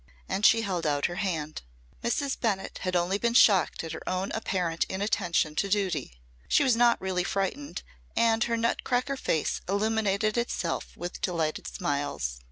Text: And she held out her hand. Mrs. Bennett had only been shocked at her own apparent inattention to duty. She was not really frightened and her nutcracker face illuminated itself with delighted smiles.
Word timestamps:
And 0.27 0.43
she 0.47 0.63
held 0.63 0.87
out 0.87 1.05
her 1.05 1.17
hand. 1.17 1.61
Mrs. 2.03 2.35
Bennett 2.39 2.79
had 2.79 2.95
only 2.95 3.19
been 3.19 3.35
shocked 3.35 3.83
at 3.83 3.91
her 3.91 4.01
own 4.09 4.31
apparent 4.31 4.83
inattention 4.89 5.53
to 5.57 5.69
duty. 5.69 6.19
She 6.47 6.63
was 6.63 6.75
not 6.75 6.99
really 6.99 7.23
frightened 7.23 7.83
and 8.15 8.43
her 8.45 8.57
nutcracker 8.57 9.15
face 9.15 9.61
illuminated 9.69 10.39
itself 10.39 10.97
with 10.97 11.21
delighted 11.21 11.67
smiles. 11.67 12.39